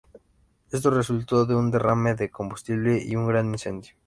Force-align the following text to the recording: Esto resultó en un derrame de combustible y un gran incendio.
Esto 0.71 0.89
resultó 0.89 1.43
en 1.43 1.55
un 1.55 1.69
derrame 1.69 2.15
de 2.15 2.31
combustible 2.31 2.99
y 3.05 3.15
un 3.15 3.27
gran 3.27 3.51
incendio. 3.51 3.91